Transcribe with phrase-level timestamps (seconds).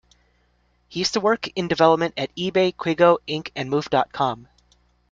[0.89, 4.47] He used to work in development at eBay, Quigo, Inc and Move dot com.